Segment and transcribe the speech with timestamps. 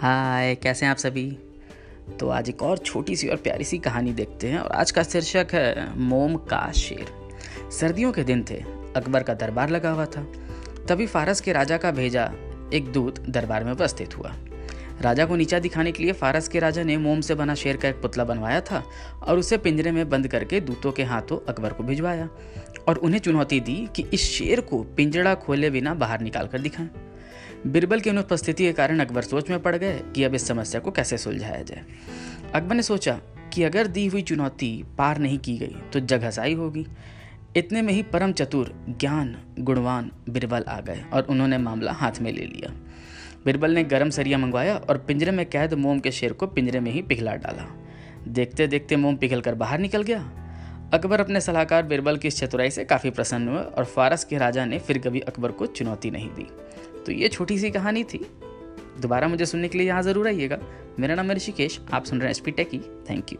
[0.00, 1.38] हाय, कैसे हैं आप सभी?
[2.20, 5.02] तो आज एक और छोटी सी और प्यारी सी कहानी देखते हैं और आज का
[5.02, 7.06] शीर्षक है, मोम का शेर।
[7.70, 8.54] सर्दियों के दिन थे,
[8.96, 10.32] अकबर का दरबार लगा हुआ था।
[10.88, 12.32] तभी फारस के राजा का भेजा
[12.74, 14.34] एक दूत दरबार में उपस्थित हुआ।
[15.00, 17.88] राजा को नीचा दिखाने के लिए फारस के राजा ने मोम से बना शेर का
[17.88, 18.84] एक पुतला बनवाया था
[19.22, 22.28] और उसे पिंजरे में बंद करके दूतों के हाथों अकबर को भिजवाया
[22.88, 26.90] और उन्हें चुनौती दी कि इस शेर को पिंजड़ा खोले बिना बाहर निकाल कर दिखाएँ।
[27.66, 30.90] बिरबल की अनुपस्थिति के कारण अकबर सोच में पड़ गए कि अब इस समस्या को
[30.90, 31.84] कैसे सुलझाया जाए।
[32.54, 33.12] अकबर ने सोचा
[33.52, 36.86] कि अगर दी हुई चुनौती पार नहीं की गई तो जगहसाई होगी।
[37.56, 42.32] इतने में ही परम चतुर, ज्ञान, गुणवान बिरबल आ गए और उन्होंने मामला हाथ में
[42.32, 42.72] ले लिया।
[43.44, 46.92] बिरबल ने गर्म सरिया मंगवाया और पिंजरे में कैद मोम के शेर को पिंजरे में
[46.92, 47.66] ही पिघला डाला।
[48.28, 50.45] देखते देखते मोम पिघल कर बाहर निकल गया।
[50.94, 54.64] अकबर अपने सलाहकार बिरबल की इस चतुराई से काफ़ी प्रसन्न हुए और फारस के राजा
[54.64, 56.46] ने फिर कभी अकबर को चुनौती नहीं दी।
[57.06, 58.18] तो ये छोटी सी कहानी थी।
[59.00, 60.58] दोबारा मुझे सुनने के लिए यहाँ ज़रूर आइएगा।
[60.98, 62.78] मेरा नाम ऋषिकेश, आप सुन रहे हैं S P techy.
[63.10, 63.38] Thank you.